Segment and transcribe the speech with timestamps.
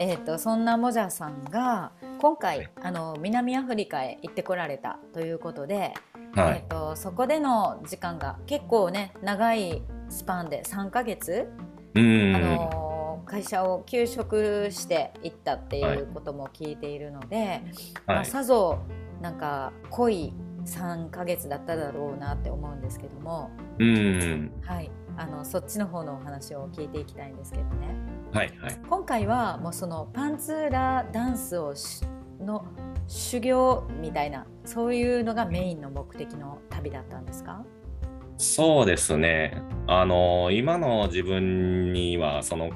[0.00, 5.94] えーと、そんなモジャさんが今回あの南アフリカへ行ってこられたということで、
[6.34, 11.48] はい、えーと、そこでの時間が結構ね長いスパンで3ヶ月、
[11.94, 17.62] あの会社を休職して行ったっていうことも聞いているので、はい、
[18.06, 18.78] まあ、さぞ
[19.20, 20.32] なんか濃い
[20.64, 23.50] 3ヶ月だっただろうなって思うんですけども、
[24.62, 27.94] はい、あのそっちの方のお話を聞いていきたいんですけどね。
[28.32, 31.74] はいはい、今回はもうそのパンツーラダンスを
[32.40, 32.64] の
[33.06, 37.64] 修行みたいなそういうのがメインの目的の旅だったんですか？
[38.38, 42.70] そうですねあの今の自分にはその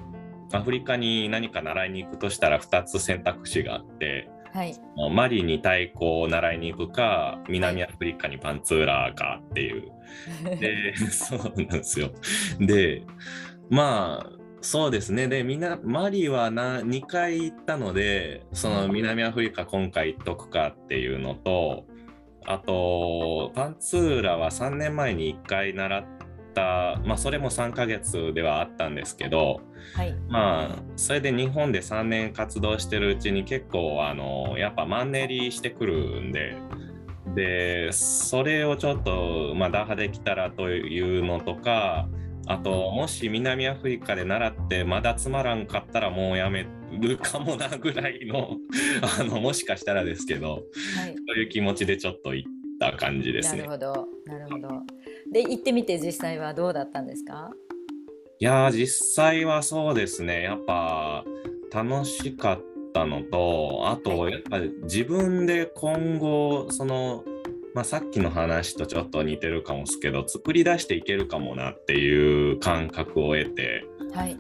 [0.53, 4.75] アフリカに何か習いに行くとしたら2つ選択肢があってはい、
[5.13, 9.91] マリに太鼓を習いに行くか南アフリカにパンツーラーかっていう。
[10.61, 12.11] で そうなんですよ。
[12.59, 13.03] で
[13.71, 21.85] まあそうですねでみんなマリはな2回行ったのでその南アフリカ今回行っとくかっていうのと
[22.47, 26.05] あとパンツーラは3年前に1回習っ、
[27.05, 29.61] まあ、それも3ヶ月ではあったんですけど、
[29.95, 36.57] はい、まあそれで日本で3年活動してるうちに結構あのやっぱマンネリしてくるんで。
[37.37, 42.09] でそれをちょっと、まあ、打破できたらというのとか
[42.47, 46.67] あともし南アフリカで習ってまだつまらんかったらもうやめ
[46.99, 48.57] るかもなぐらいの
[49.21, 50.63] あのもしかしたらですけど、はい、
[51.29, 53.63] そういう気持ちでちょっと行った感じですね。
[53.63, 54.09] なるほど。
[54.25, 54.69] なるほど。
[55.31, 57.51] で行ってみて実際はどうだったんですか？
[58.39, 60.43] いや実際はそうですね。
[60.43, 61.25] やっぱ
[61.75, 67.25] 楽しかったのとあとやっぱ自分で今後その、
[67.75, 74.37] まあ、さっきの話とちょっと似てるかもですけど作り出していけるかもなっていう感覚を得て、はい、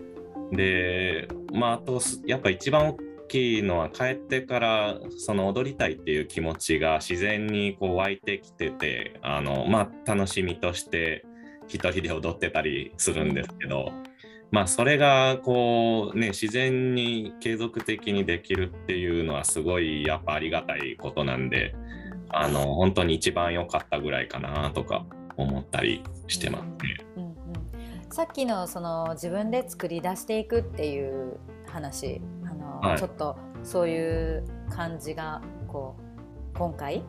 [0.52, 2.96] でまああとやっぱ一番大
[3.28, 11.26] きいのは帰ってからその踊りたいっていう気持ちが自然にこう湧いてきててあの、まあ、楽しみとして
[11.68, 13.92] 一人で踊ってたりするんですけど、
[14.50, 21.74] まあ、それがこうね自然に継続的にできるっていうのはすごいやっぱありがたいことなんで
[22.28, 25.04] あの本当に一番良かったぐらいかなとか
[25.36, 27.06] 思ったりしてますね。
[27.16, 27.30] うんうん。
[27.30, 27.34] うん、
[28.10, 32.20] さっきのその自分で作り出していくっていう話
[32.80, 35.96] はい、ちょっとそういう感じがこ
[36.54, 37.04] う今回、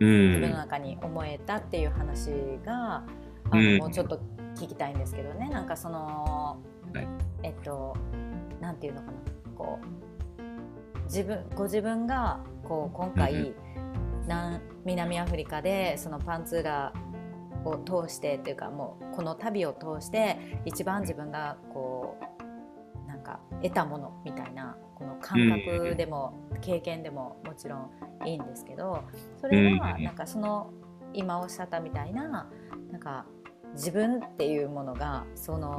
[0.00, 2.30] うん、自分の中に思えたっていう話
[2.64, 3.04] が
[3.50, 4.20] あの、うん、もうちょっと
[4.54, 5.48] 聞きたいんですけどね。
[5.50, 6.58] なんかその、
[6.94, 7.08] はい、
[7.42, 7.96] えっと
[8.60, 9.12] なんていうのかな。
[9.56, 10.06] こう
[11.04, 13.54] 自分ご自分がこう今回、うん、
[14.22, 16.92] 南南アフリカでそのパンツーラ
[17.64, 27.90] を通してっていうかもうこの旅を通して一番自分がこうなんか得たものみたいなこの感覚でも経験でももちろん
[28.24, 29.04] いいんですけど
[29.40, 30.70] それはなんかその
[31.12, 32.48] 今おっしゃったみたいな
[32.90, 33.26] なんか
[33.74, 35.76] 自分っていうものがその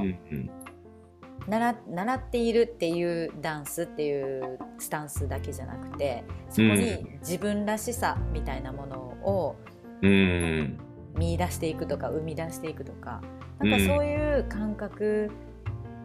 [1.48, 9.56] 習習っているっていうダンスっていうスタンスだけじゃなくてそこに自分らしさみたいなものを
[10.02, 13.22] 見出していくとか生み出していくとか
[13.60, 15.32] なんかそういう感覚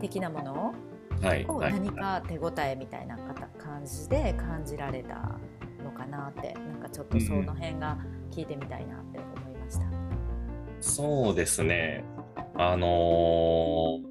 [0.00, 0.74] 的なものを
[1.20, 3.16] 何か手応えみたいな
[3.58, 5.38] 感じで感じられた
[5.84, 7.98] のかなってなんかちょっとその辺が
[8.30, 9.84] 聞いてみたいなって思いました。
[9.84, 9.92] うん、
[10.80, 12.04] そうですね。
[12.54, 14.02] あのー、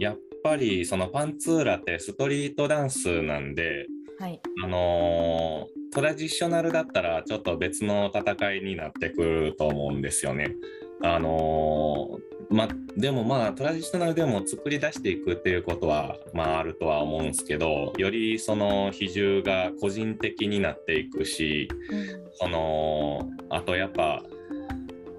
[0.00, 3.86] やっぱりそのパンツーラってストリートダンスなんで、
[4.20, 10.54] はい、あのー、トラディショナルだったらちょっと別の戦いになってくると思うんですよね。
[11.02, 24.22] あのーまでもまあトラディショナルでも作り出していくっていうことはまああるとは思うんですけどよりその比重が個人的になっていくし、うん、そのあとやっぱ、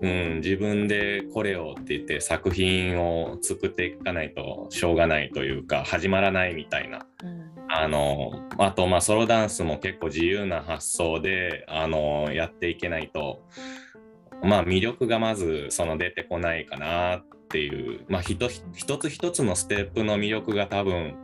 [0.02, 7.06] うん、自分でこれをって言って作品を作っていかないとしょうがないというか始まらないみたいな。
[7.24, 7.48] うん。
[7.70, 13.44] あのあとまあソロダンスも結構自由な発想であのやっていけないと
[14.44, 18.62] まあ、魅力がまずその出てこないかなっていう、まあ、一つ
[19.10, 21.16] 一つのステップの魅力が多分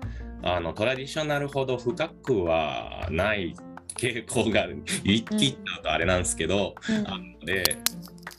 [0.42, 3.56] あのトラディショナルほど深くはない
[3.96, 4.68] 傾向が
[5.04, 7.78] 一気っとあれなんですけど、うん、あので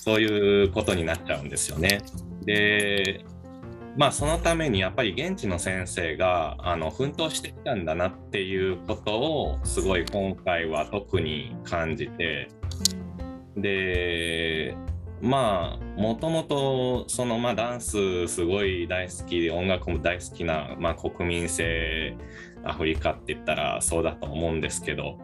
[0.04, 2.02] そういうことになっちゃうんですよね。
[2.44, 3.24] で
[3.96, 12.48] まあそのためにやっぱり現地の先生があの奮闘してきたんだなっていうことをすごい今回は特に感じて
[13.56, 14.76] で
[15.22, 22.14] まあもともとそのまあダンスすごい大好きで音楽も大好きな、まあ、国民性
[22.62, 25.18] アフリカって言ったらそうだと思うんですけど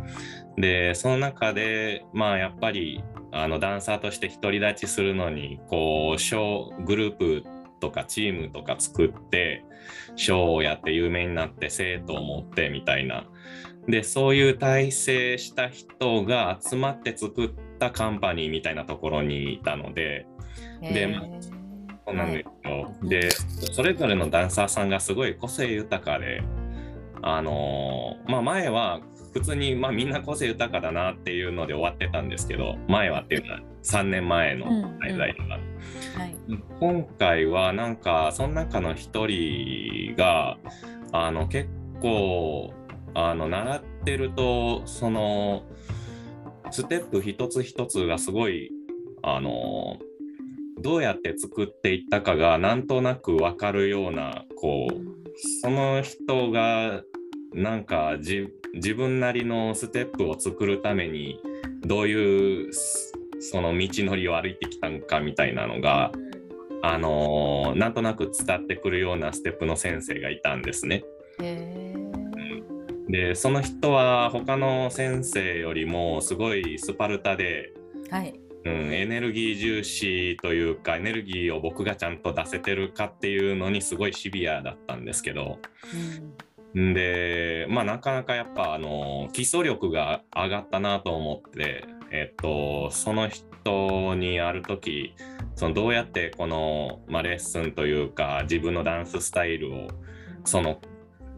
[0.56, 7.44] でその中でまあやっぱりあのダンサーとして独り立ちするのにこう小グループ
[7.80, 9.64] とかチームとか作って
[10.16, 13.24] ショーをやって有名になって生徒を持ってみたいな。
[13.88, 20.26] でそういう体制した人が集まって作ったカンパニーみたいなところにいたので
[20.82, 21.22] で、まあ、
[22.06, 26.42] そうなんですよ、はい、でそれぞれのダンサーさんがすごい個性豊かで
[27.22, 29.00] あのー、まあ前は
[29.32, 34.66] 普通に、まあ、みんな個性豊かだなっていうので終わってたんですけど前はっていうのは3年前の
[35.00, 35.48] 滞在とか、
[36.20, 36.36] はい、
[36.80, 40.58] 今回はなんかその中の一人が
[41.12, 41.68] あの結
[42.00, 42.72] 構
[43.14, 45.64] あの習ってるとその
[46.70, 48.70] ステップ一つ一つがすごい
[49.22, 49.98] あの
[50.80, 55.10] どうやって作っていったかがなんとなく分かるようなこう
[55.62, 57.02] その人が
[57.52, 61.41] なんか自分なりのステップを作るために
[61.82, 66.12] どういうその道のりを歩いてきたんかみたいなのが、
[66.82, 71.05] あのー、なんとなく伝ってくるようなステップの先生がいたんですね。
[73.08, 77.73] でその人は他の先生よりもすごいスパルタで、
[78.11, 78.38] はい。
[78.62, 85.58] うん、エネルギー重視というかエネルギーを僕がちゃんと出せてるかっていうのにすごいシビアだったんですけど、
[85.94, 86.35] うん、
[86.75, 95.14] でまあなかなかやっぱあの基礎力が上がったなと思ってえっと、その人にある時
[95.55, 99.88] そのどうやってこの、まあ、レッスンというか自分のダンススタイルを
[100.44, 100.81] その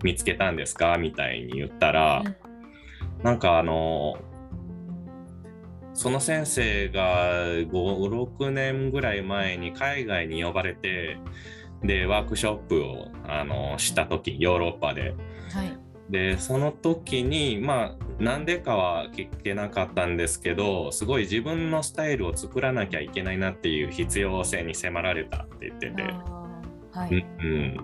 [0.03, 0.97] 見つけたんですか？
[0.97, 2.29] みたいに言ったら、う
[3.23, 4.17] ん、なんかあの
[5.93, 11.19] その先生が56年ぐらい前に海外に呼ばれて
[11.85, 15.15] でワークショップをあのした時ヨーロッパで、
[15.53, 15.79] はい、
[16.11, 26.03] でその時にまあなんでかは聞けなかったんですけどすごい自分のスタイルを作らなきゃいけないなっていう必要性に迫られたって言ってて、
[26.93, 27.77] はい、うん、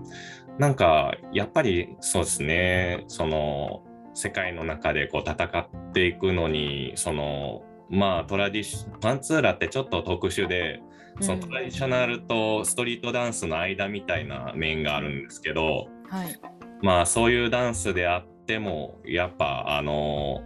[0.58, 3.04] なんかやっぱりそうですね。
[3.08, 3.82] その
[4.14, 10.80] 世界の中でこう戦っていくのにそのまあトラディシパンツーラってちょっと特殊で
[11.20, 16.40] そのトラディショナルとストリートダンスの間みたいな面があるんですけど、はい。
[16.82, 20.42] まあそういうダンスであってもやっぱあの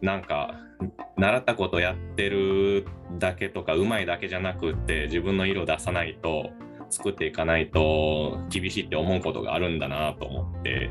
[0.00, 0.54] なんか
[1.16, 2.86] 習ったことやってる
[3.18, 6.50] だけとかうまいだけじゃなくって自分の色出さないと
[6.90, 10.90] 作っていかないと厳しいって思うことがあるんだなと思って。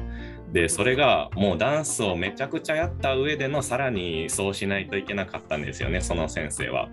[0.52, 6.90] でそれがもうダンスをめちゃくちゃやった上でのさらにそうしないといけなかったんですよねその先生は。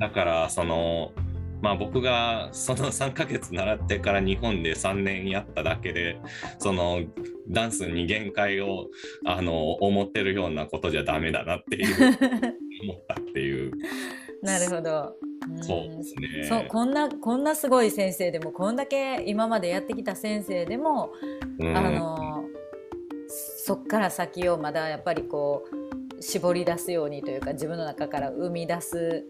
[0.00, 1.12] だからその
[1.60, 6.20] まあ、僕がその 3ヶ月習ってから日本で3年やっただけで
[6.58, 7.02] その
[7.48, 8.86] ダンスに限界を
[9.24, 11.96] あの思ってるようなことじゃダメだなっていう
[12.82, 13.72] 思ったっていう。
[14.42, 15.16] なるほど。
[15.62, 16.44] そうですね。
[16.44, 21.12] そうこんなこんなすごい先生でもこんだけ今までやってきた先生でも、
[21.58, 22.44] うん、あの
[23.28, 25.64] そっから先をまだやっぱりこ
[26.18, 29.24] う絞り出すようにというか自分の中から生み出す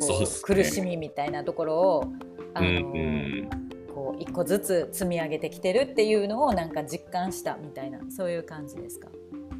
[0.00, 2.12] こう苦しみみたいなところを
[2.54, 3.48] あの、うん、
[3.94, 9.08] こう一個ずつ積み上げてきてるっていうのをなんか実感したみたいなそういう感じですか？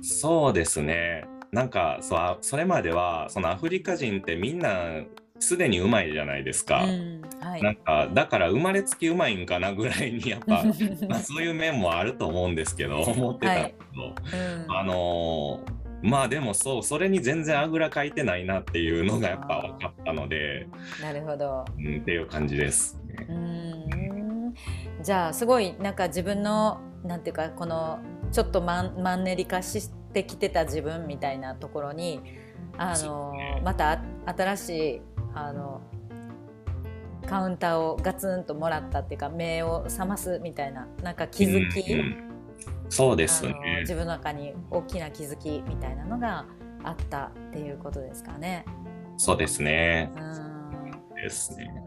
[0.03, 1.25] そうですね。
[1.51, 5.03] なんかそうそれまではそのアフリカ人ってみんな
[5.41, 10.65] すでにうまいじゃないですか、うんはい、なんかだから生まれつきうまいんかなぐらいにやっぱ
[11.09, 14.13] まあそういう面もあると思うんですけど思ってたけど、はい。
[14.67, 20.69] うん、あのーまあでもそうそれに全然あぐらかいてないなっていうのがやっぱ分かったので
[21.03, 24.55] なるほど、うん、っていう感じです、ね、うん。
[25.03, 27.99] じゃあすごいなんか自分のなんていうかこの
[28.33, 32.21] ちょっとマンマンネリ化してきてた自分みたいなところに
[32.77, 35.01] あの、ね、また新しい
[35.35, 35.81] あの
[37.27, 42.28] カウンターをガツンともらったっていうか目を覚ますみたいななんか気づき、うんうん
[42.89, 46.47] そうですね自分の中に大きな気づきみたいなのが
[46.85, 48.65] あったっていうことですかね。
[49.17, 50.11] そうですね。
[50.17, 50.49] うん
[51.23, 51.85] ですね。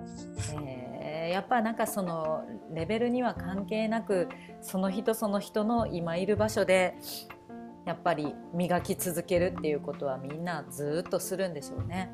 [1.02, 2.44] えー、やっぱなんかその
[2.74, 4.28] レベルには関係なく
[4.62, 6.96] その人その人の今いる場所で
[7.86, 12.12] やっぱり磨き続けるっていうことはみんなずっとするんでしょうね。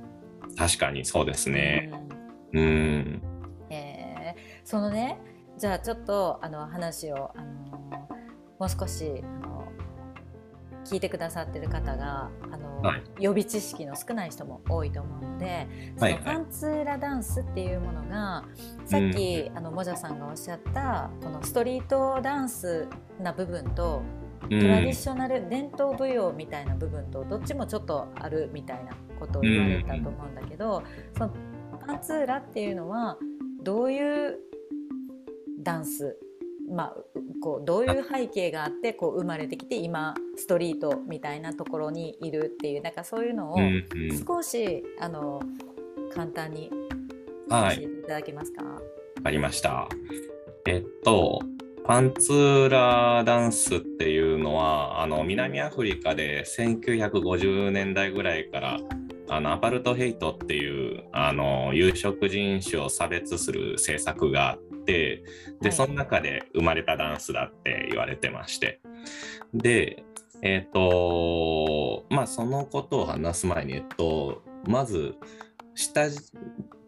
[0.58, 1.92] 確かにそうですね。
[2.54, 2.62] うん。
[2.62, 3.22] うん
[3.70, 5.20] えー、そのね
[5.58, 7.67] じゃあちょっとあの話をあの
[8.60, 9.68] もう少しあの
[10.86, 18.46] 聞いてくださってる方があの、はい、予備知識の少ない人も多いと思うのでそのパンツーラダンスっていうものが、
[18.86, 22.88] さっき、うん、あのもじゃさんがおっしゃったこのストリートダンス
[23.20, 24.02] な部分と
[24.50, 30.84] トラディショナル伝統舞踊みたいな部分とどっちもちょっとあるみたいなことを言われたと思うんだけど、
[31.18, 31.34] その
[31.86, 33.18] パンツーラっていうのは
[33.62, 34.40] どういう
[35.60, 36.18] ダンス
[36.70, 36.96] まあ、
[37.42, 43.58] こうどういう背景があってこう生まれてきて今ストリートみたいなところにいるっていうなんかそういうのを
[44.28, 45.42] 少し、あの
[46.14, 46.70] 簡単に
[47.50, 48.84] 教えていただけますか、はい、
[49.24, 49.88] ありました。
[50.66, 51.42] えっと
[51.86, 58.80] パンツーラダンスっていうのはあの南アフリカで1950年代ぐらいから
[59.30, 65.24] あのアパルトヘイトっていうあの有色人種を差別する政策があって
[65.62, 68.80] で、その中で生まれたダンスだって言われてまして。
[69.54, 70.04] で
[70.42, 75.16] えっ、ー、とまあそのことを話す前にえっとまず
[75.76, 76.06] 下、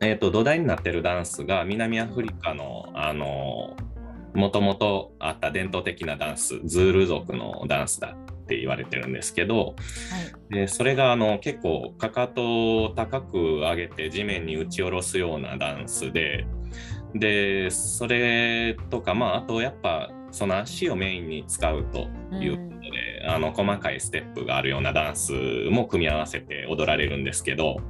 [0.01, 3.75] えーと土台になってるダンスが南アフリカのあの
[4.34, 9.74] もともとあった伝統的なダンスズール族のダンスだって言われてるんですけど、は
[10.51, 16.48] い、でそれがあの結構かかとを高く上げて地面に打ち下ろすようなダンスで
[17.15, 25.33] でそれとかまああとやっぱその足をメインに使うということで、うん、あの細かいステップがあるようなダンス
[25.71, 27.81] も組み合わせて踊られるんですけど、は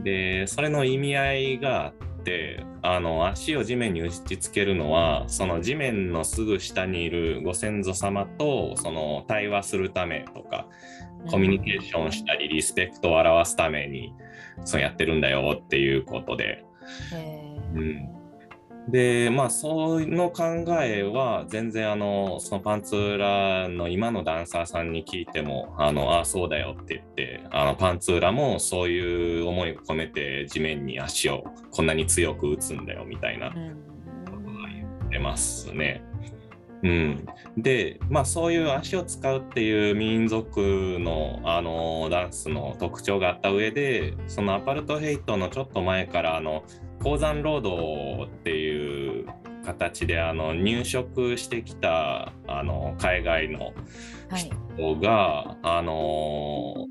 [0.00, 10.66] い、でそれの意味合いがあってあの足を地面に打ちつけるのはその地面のすぐ下にいるご先祖様とその対話するためとか
[11.30, 14.14] コミュニケーションしたりリスペクトを表すために
[14.64, 16.64] そうやってるんだよっていうことで。
[17.74, 18.21] うん
[18.88, 20.42] でまあその考
[20.82, 33.54] えは全然あのそのパンツーラの今のダンサーさんに聞いてもあのあそうだよって言ってあのパンツーラもそういう思いを込めて地面に足をこんなに強く打つんだよみたいなこ
[34.32, 36.02] とが言ってますね。
[36.82, 46.64] うん、でまあそういう足を使うっていう民族のあのダンスの特徴があった上でそのアパルトヘイトのちょっと前からあの
[47.02, 49.26] 鉱山労働っていう
[49.64, 53.72] 形であの入植してきたあの海外の
[54.76, 56.86] 人が、はい、あの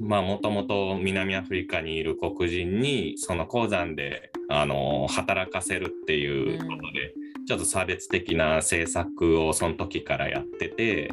[0.00, 11.10] まあもともと南アフリカにいる黒人にその鉱山であの働かせるっていうことで、うん、ちょっと差別的な政策をその時からやってて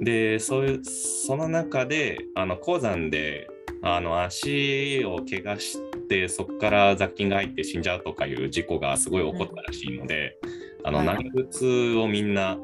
[0.00, 3.48] でそういうその中であの鉱山で
[3.82, 10.38] あの足を怪我してそこから雑菌が入って死んじゃうとかいう事故がすごい起こったらしいので、
[10.80, 12.58] うん、あの長靴をみんな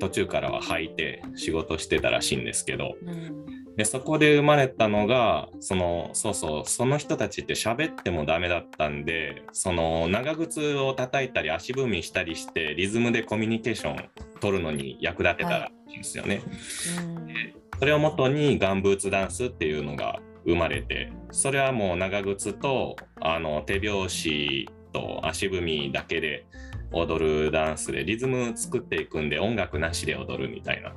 [0.00, 14.08] 途中からは履いて仕事してたらしいんですけど、うん、でそこで生まれたのがそのそうそうその人たちって喋ってもダメだったんでその長靴を叩いたり足踏みしたりしてリズムでコミュニケーション
[14.40, 16.36] 取るのに役立てたらしいんですよね。
[16.36, 16.44] はい。
[16.44, 17.08] う
[17.48, 17.54] ん。
[17.78, 26.46] それをもとにガンブーツダンスっていうのが生まれてそれはもう長靴とあの手拍子と足踏みだけで
[26.92, 30.94] 踊るダンスでリズム作っていくんで音楽なしで踊るみたいな、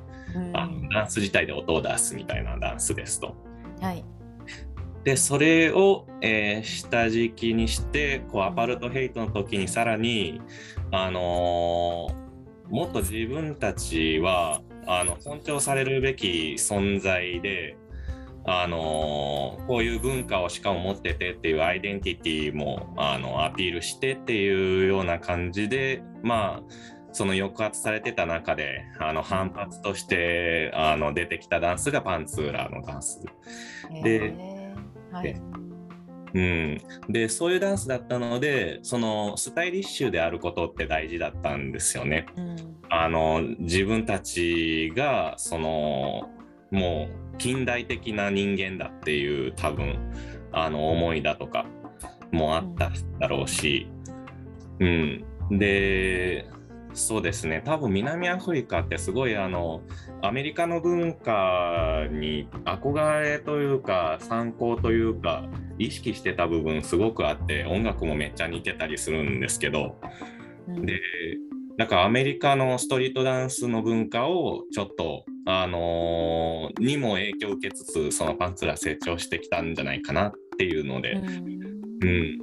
[0.54, 3.34] あダンス自体で音を出すみたいなダンスですと。
[3.80, 4.04] はい、
[5.04, 10.40] でそれを、えー、下敷きにしてこうアパルトヘイトの時にさらに、
[10.92, 17.76] あのー、もっと自分たちはあの尊重されるべき存在で、
[18.50, 26.74] あのこういう文化をしかも持っててっていうアイデンティティもあのアピールしてっていうような感じでまあ
[27.12, 33.22] その抑圧されてた中であの反発としてあの出てきたダンスがパンツーラーのダンス。
[34.02, 34.32] で、
[35.12, 35.40] はい、
[36.34, 42.26] うん、でそういうダンスだったのでそのスタイリッシュであることって大事だったんですよね。
[42.36, 42.56] うん、
[42.88, 46.30] あの自分たちがその
[46.70, 49.98] もう近代的な人間だっていう多分
[50.52, 51.66] あの思いだとか
[52.32, 53.88] もあっただろうし、
[54.80, 56.46] うん、で
[56.94, 57.62] そうですね。
[57.64, 59.82] 多分南アフリカってすごいあの
[60.20, 65.44] アメリカの文化に憧れというか参考というか
[65.78, 69.96] 意識してた部分すごくあって音楽もめっちゃ似てたりするんですけど、
[70.66, 71.00] うん、で
[71.78, 82.38] なんかアメリカのストリートダンスの文化をちょっとあのー、にも影響を受けつつそのパンツら成長してきたんじゃないかなっていうので、うん、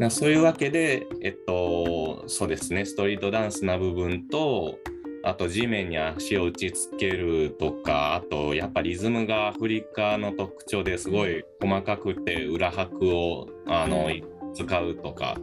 [0.00, 4.78] うん、そういうわけでえっとそうですねストリートダンスな部分と
[5.24, 14.08] あと地面に足を打ちつけるとかあとやっぱリズムがアフリカの特徴ですごい細かくて裏拍をあの、
[14.54, 15.36] 使うとか、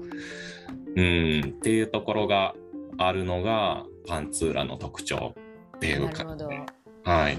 [0.96, 2.56] うん、っていうところが
[3.00, 5.34] あるのがパンツーラの特徴
[5.78, 6.10] っていう
[7.04, 7.38] はい。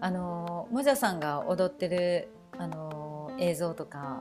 [0.00, 4.20] あのもじゃさんが踊ってるあの映像とか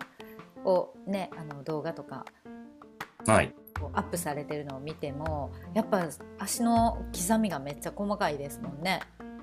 [0.63, 2.25] をねあの動画とか、
[3.25, 3.53] はい、
[3.93, 9.01] アップされてるのを見てもやっぱ足の刻みがめっちゃ細かいですもんね。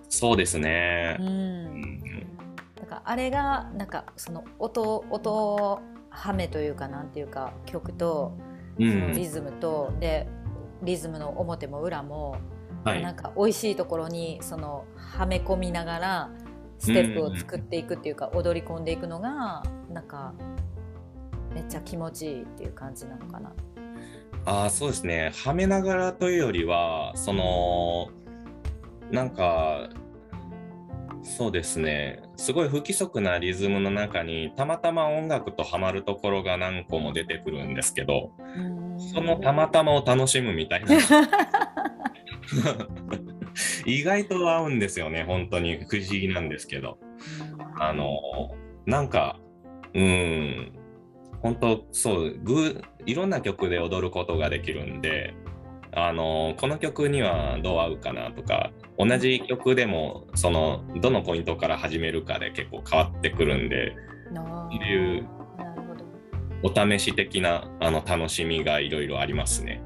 [0.08, 1.16] そうですね。
[1.18, 2.00] うん。
[2.76, 8.38] だからあれがなんかその音音はめというかなんていうか曲と
[8.76, 10.26] そのリズムと、うん、で
[10.82, 12.36] リズムの表も裏も、
[12.84, 16.30] はい、なんか美味しいところにそのはめ込みながら
[16.78, 20.34] ステップを作っていくっていうか、うん、踊り込んでいくのがなんか
[21.54, 23.52] めっちゃ気持ちいいっていう感じなのかな。
[24.46, 25.32] あそうですね。
[25.44, 28.10] はめながらというよりはその
[29.10, 29.88] なんか
[31.24, 32.22] そうですね。
[32.36, 38.30] すごい不規則なリズムの中にたまたま音楽とハマるところが何個も出てくるんですけど
[39.12, 40.96] そのたまたまを楽しむみたいな。
[43.86, 46.98] 意外と合うんですよね本当に不思議なんですけど。
[47.80, 48.54] あの
[48.86, 49.40] なんか
[49.94, 50.72] うん。
[51.40, 55.34] 本当そうぐいろんな曲で踊ることができるんで
[55.96, 63.94] あのこの曲にはどう合うかなとか同じ曲でもそのどのポイントから始めるかで結構変わってくるんで
[64.34, 65.28] そういう
[66.62, 69.82] お試し的なあの楽しみがいろいろありますね。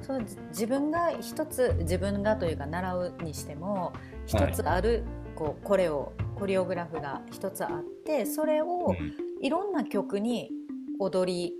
[0.00, 3.92] そう自分が一つ自分がというか習うにしても
[4.26, 5.02] 一つある、はい、
[5.36, 8.96] こうこれをコリオグラフが一つあってそれを
[9.42, 10.50] いろんな曲に
[10.98, 11.52] 踊り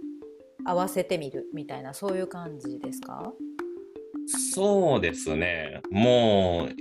[0.65, 3.33] 合わせてみるみたいなそういう感じですか？
[4.27, 5.81] そうですね。
[5.91, 6.75] もう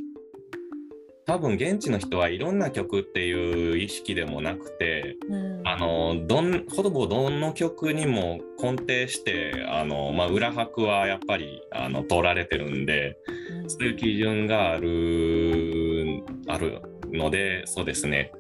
[1.30, 13.16] 多分現地の人はいろんな曲っていう意識でもなくて、うん、あのどんほぼどの曲にも根底してあの、まあ、裏拍はやっぱりあの通られてるんで、
[13.62, 16.82] うん、そういう基準があるある
[17.14, 18.32] のでそうですね。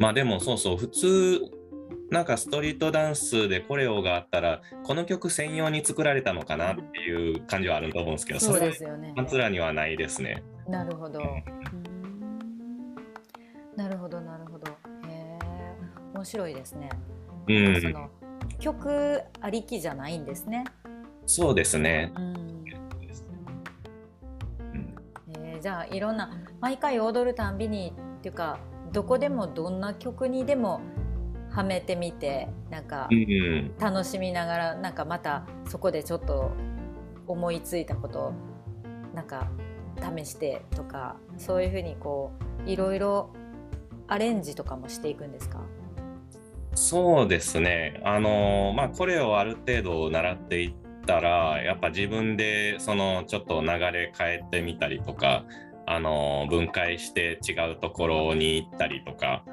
[0.00, 1.40] まあでもそうそう普通
[2.12, 9.14] なんかストリートダンスでコレオがあったらこの曲専用に作られたのかなっていう感じはあると思うんですけど、そうですよね。
[9.16, 10.42] パンツラにはないですね。
[10.68, 11.20] なるほど。
[13.74, 14.70] なるほどなるほど。
[14.70, 14.74] へ
[15.08, 15.38] え
[16.12, 16.90] 面白いですね。
[17.48, 17.80] うん。
[17.80, 18.10] その
[18.58, 20.64] 曲ありきじゃないんですね。
[21.24, 22.12] そうですね。
[22.14, 22.64] うん
[25.38, 28.58] えー、じゃあいろんな毎回踊るたんびにっていうか
[28.92, 30.82] どこでもどんな曲にでも
[31.54, 33.08] はめてみてなんか
[33.78, 36.52] 楽しみながらなんかまたそこでちょっと
[37.26, 38.32] 思いついたこと
[39.14, 39.48] なんか
[40.16, 42.32] 試してとかそういうふうにこ
[42.66, 43.30] ういろいろ
[44.08, 45.60] アレンジとかもしていくんですか？
[46.74, 48.00] そうですね。
[48.04, 50.74] あのまあこれをある程度習っていっ
[51.06, 55.44] たらやっぱ自分でそのちょっと流れ変えてみたりとか
[55.86, 59.44] あの分解して違うところに行ったりとか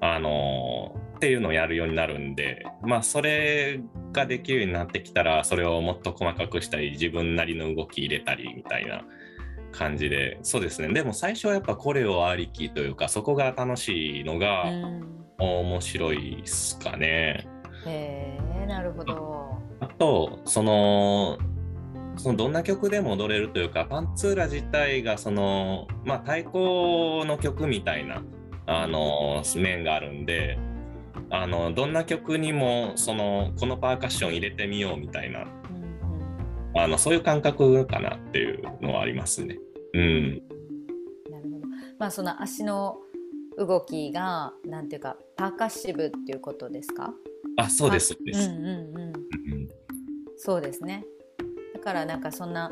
[0.00, 3.78] あのっていうのをやるようになるんでまあそれ
[4.10, 9.04] ができるようになってきたらそれをもっと細かくしたり自分なりの動き入れたりみたいな
[9.70, 14.64] 感じでそうですねでも最初はやっぱこれをありきというかそこが楽しいのが
[15.38, 17.46] 面白いっすかね。
[17.86, 19.58] へえなるほど。
[19.80, 21.36] あとその
[22.16, 28.22] そのどんな曲でも踊れるというかパンツーラ自体がそのまあ太鼓の曲みたいな
[28.64, 30.58] あの面があるんで
[31.30, 35.46] あのどんな曲にもそのこのパーカッション入れてみようみたいな、
[36.74, 39.58] あのそういう感覚かなっていうのはありますね。
[39.94, 40.42] うん、
[41.30, 41.66] なるほど。
[41.98, 42.98] まあその足の
[43.58, 47.12] 動きがなんていうかパーカッシブっていうことですか？
[47.56, 48.14] あそうです。
[48.14, 48.48] そうです。
[48.48, 48.56] うん。
[48.56, 49.68] うんうん、
[50.36, 51.04] そうですね。
[51.74, 52.70] だからなんかそんな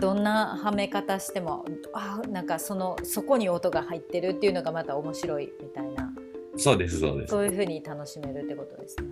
[0.00, 5.93] どんなはめ方してもあなんかそのそこに音が入ってるっていうのがまた面白いみたいな
[6.56, 7.30] そうですそうです。
[7.30, 9.04] そういうふうに楽しめるってことですね。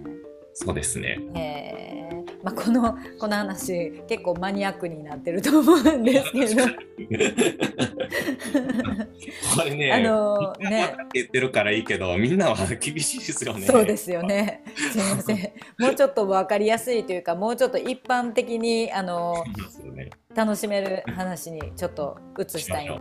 [0.55, 1.18] そうですね。
[1.35, 2.11] え
[2.42, 6.64] まあ、このこの話結構マニアックになってると思うんですけど。
[6.66, 6.70] こ
[9.64, 10.94] れねあのね。
[11.14, 13.66] 言ってるからいいけどみんなは厳しいですよね。
[13.66, 14.62] そうですよね。
[14.74, 15.38] すみません。
[15.78, 19.44] もうちょっと分かりやすいというかもうちょっと一般的にあの、
[19.94, 23.00] ね、楽しめる話にちょっと移したい。